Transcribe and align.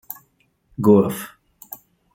Go 0.79 1.05
Off! 1.05 1.37